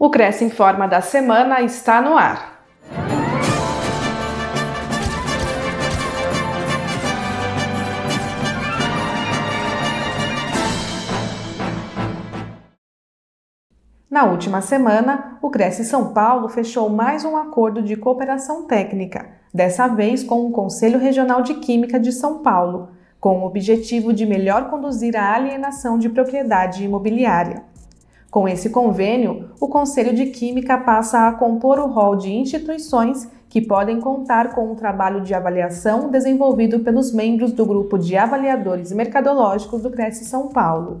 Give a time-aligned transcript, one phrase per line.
[0.00, 2.62] O Cresce Informa da semana está no ar.
[14.08, 19.88] Na última semana, o Cresce São Paulo fechou mais um acordo de cooperação técnica, dessa
[19.88, 24.70] vez com o Conselho Regional de Química de São Paulo, com o objetivo de melhor
[24.70, 27.64] conduzir a alienação de propriedade imobiliária.
[28.30, 33.62] Com esse convênio, o Conselho de Química passa a compor o rol de instituições que
[33.62, 39.80] podem contar com um trabalho de avaliação desenvolvido pelos membros do Grupo de Avaliadores Mercadológicos
[39.80, 40.98] do Cresce São Paulo.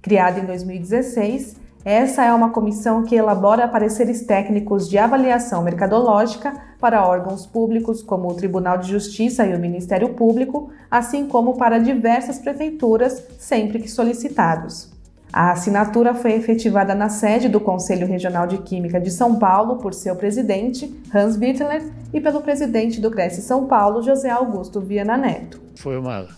[0.00, 7.06] Criado em 2016, essa é uma comissão que elabora pareceres técnicos de avaliação mercadológica para
[7.06, 12.38] órgãos públicos como o Tribunal de Justiça e o Ministério Público, assim como para diversas
[12.38, 14.91] prefeituras, sempre que solicitados.
[15.32, 19.94] A assinatura foi efetivada na sede do Conselho Regional de Química de São Paulo por
[19.94, 25.58] seu presidente, Hans Wittler, e pelo presidente do Cresce São Paulo, José Augusto Viana Neto.
[25.76, 26.28] Foi uma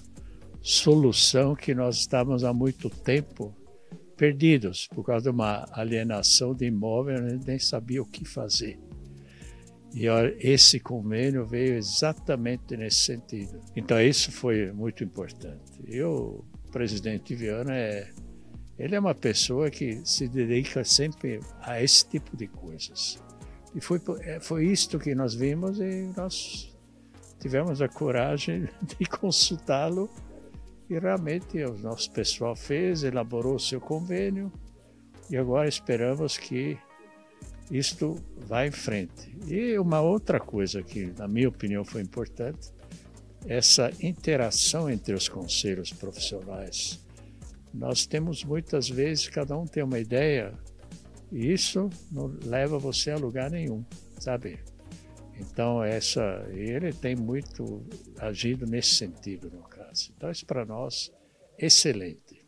[0.63, 3.53] solução que nós estávamos há muito tempo
[4.17, 8.79] perdidos por causa de uma alienação de imóvel, a gente nem sabia o que fazer.
[9.93, 10.07] E
[10.39, 13.61] esse convênio veio exatamente nesse sentido.
[13.75, 15.81] Então isso foi muito importante.
[15.85, 18.09] E o presidente Viana é
[18.79, 23.23] ele é uma pessoa que se dedica sempre a esse tipo de coisas.
[23.75, 26.75] E foi é, foi isto que nós vimos e nós
[27.41, 30.09] tivemos a coragem de consultá-lo
[30.89, 34.53] e realmente o nosso pessoal fez, elaborou o seu convênio
[35.31, 36.79] e agora esperamos que
[37.71, 39.35] isto vá em frente.
[39.47, 42.73] E uma outra coisa que, na minha opinião, foi importante,
[43.47, 47.04] essa interação entre os conselhos profissionais.
[47.75, 50.55] Nós temos muitas vezes, cada um tem uma ideia,
[51.33, 53.85] e isso não leva você a lugar nenhum,
[54.21, 54.61] sabe?
[55.41, 57.83] Então, essa, ele tem muito
[58.21, 60.13] agido nesse sentido, no caso.
[60.17, 61.13] Então, isso para nós,
[61.59, 62.47] excelente.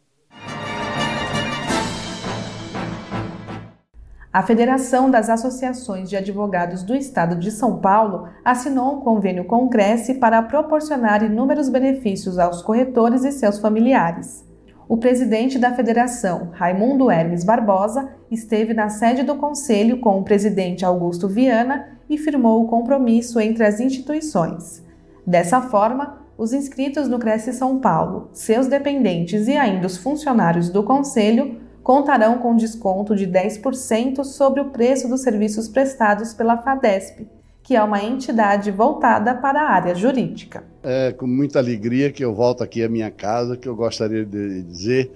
[4.33, 9.65] A Federação das Associações de Advogados do Estado de São Paulo assinou um convênio com
[9.65, 14.46] o Cresce para proporcionar inúmeros benefícios aos corretores e seus familiares.
[14.89, 20.85] O presidente da federação, Raimundo Hermes Barbosa, esteve na sede do conselho com o presidente
[20.85, 24.85] Augusto Viana e firmou o compromisso entre as instituições.
[25.27, 30.85] Dessa forma, os inscritos no Cresce São Paulo, seus dependentes e ainda os funcionários do
[30.85, 37.27] conselho contarão com desconto de 10% sobre o preço dos serviços prestados pela FADESP,
[37.67, 40.65] que é uma entidade voltada para a área jurídica.
[40.85, 44.63] É com muita alegria que eu volto aqui à minha casa, que eu gostaria de
[44.63, 45.11] dizer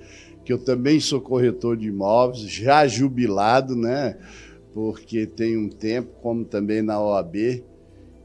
[0.45, 4.17] que eu também sou corretor de imóveis, já jubilado, né?
[4.75, 7.63] porque tem um tempo, como também na OAB,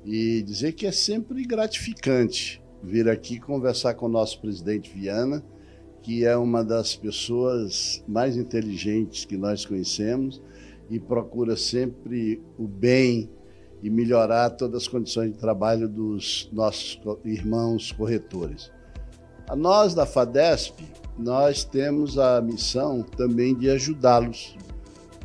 [0.04, 5.44] e dizer que é sempre gratificante vir aqui conversar com o nosso presidente Viana,
[6.02, 10.42] que é uma das pessoas mais inteligentes que nós conhecemos
[10.90, 13.30] e procura sempre o bem
[13.82, 18.72] e melhorar todas as condições de trabalho dos nossos irmãos corretores.
[19.48, 20.84] A nós da FADESP,
[21.18, 24.56] nós temos a missão também de ajudá-los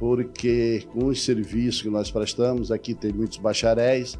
[0.00, 4.18] porque com os serviços que nós prestamos, aqui tem muitos bacharéis,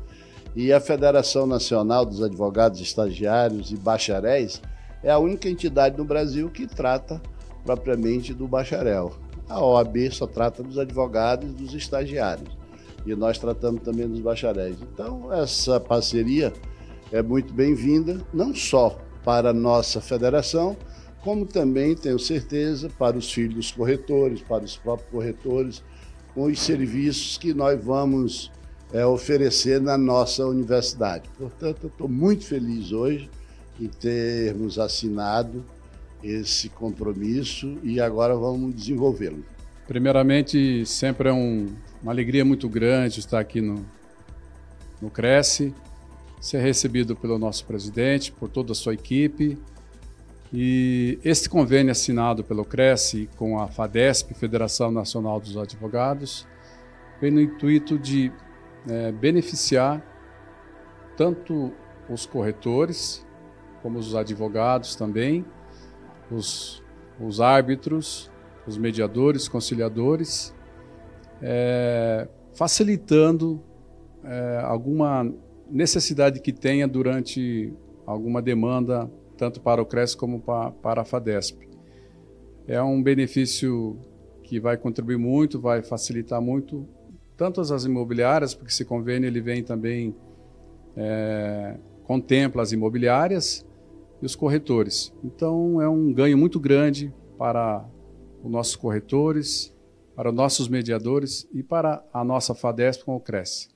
[0.55, 4.61] e a Federação Nacional dos Advogados Estagiários e Bacharéis
[5.03, 7.21] é a única entidade no Brasil que trata
[7.65, 9.15] propriamente do bacharel.
[9.49, 12.60] A OAB só trata dos advogados e dos estagiários.
[13.07, 14.77] E nós tratamos também dos bacharéis.
[14.81, 16.53] Então, essa parceria
[17.11, 20.77] é muito bem-vinda, não só para a nossa federação,
[21.23, 25.83] como também, tenho certeza, para os filhos dos corretores, para os próprios corretores,
[26.35, 28.51] com os serviços que nós vamos
[28.93, 31.29] é, oferecer na nossa universidade.
[31.37, 33.29] Portanto, estou muito feliz hoje
[33.81, 35.65] em termos assinado
[36.23, 39.45] esse compromisso e agora vamos desenvolvê-lo.
[39.91, 41.67] Primeiramente, sempre é um,
[42.01, 43.85] uma alegria muito grande estar aqui no,
[45.03, 45.75] no Cresce,
[46.41, 49.59] ser recebido pelo nosso presidente, por toda a sua equipe,
[50.53, 56.47] e este convênio assinado pelo Cresce com a FADESP, Federação Nacional dos Advogados,
[57.21, 58.31] vem no intuito de
[58.89, 60.01] é, beneficiar
[61.17, 61.73] tanto
[62.09, 63.27] os corretores,
[63.83, 65.45] como os advogados também,
[66.31, 66.81] os,
[67.19, 68.30] os árbitros,
[68.71, 70.55] os mediadores, conciliadores,
[71.43, 73.61] é, facilitando
[74.25, 75.33] é, alguma
[75.69, 77.73] necessidade que tenha durante
[78.07, 81.69] alguma demanda tanto para o CRES como para a FADESP.
[82.67, 83.99] É um benefício
[84.43, 86.87] que vai contribuir muito, vai facilitar muito
[87.37, 90.15] tanto as imobiliárias, porque esse convênio ele vem também
[90.95, 93.67] é, contempla as imobiliárias
[94.21, 95.13] e os corretores.
[95.25, 97.89] Então é um ganho muito grande para
[98.43, 99.75] os nossos corretores,
[100.15, 103.69] para os nossos mediadores e para a nossa FADESP com o Cresce.